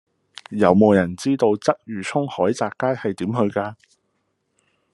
[0.49, 3.75] 有無人知道鰂魚涌海澤街係點去㗎